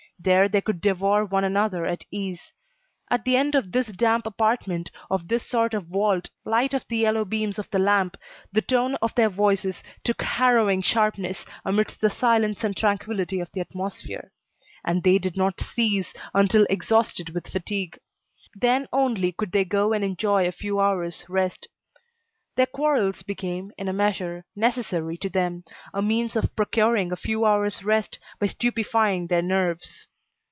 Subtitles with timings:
[0.23, 2.53] There, they could devour one another at ease.
[3.09, 6.97] At the end of this damp apartment, of this sort of vault, lighted by the
[6.99, 8.15] yellow beams of the lamp,
[8.53, 13.61] the tone of their voices took harrowing sharpness, amidst the silence and tranquillity of the
[13.61, 14.31] atmosphere.
[14.85, 17.97] And they did not cease until exhausted with fatigue;
[18.53, 21.65] then only could they go and enjoy a few hours' rest.
[22.57, 25.63] Their quarrels became, in a measure, necessary to them
[25.95, 30.05] a means of procuring a few hours' rest by stupefying their nerves.